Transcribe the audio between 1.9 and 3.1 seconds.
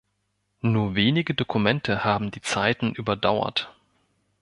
haben die Zeiten